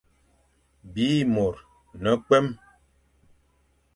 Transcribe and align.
Bî 0.93 1.11
môr 1.33 1.55
ne-kwém. 2.03 2.47